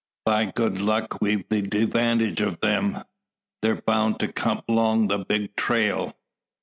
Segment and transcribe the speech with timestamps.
[0.25, 3.03] By good luck, we've the devantage o' 'em.
[3.61, 6.17] They're bound to kum 'long the big trail.